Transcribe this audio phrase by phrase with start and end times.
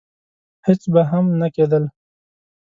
[0.65, 1.83] هېڅ به هم نه کېدل.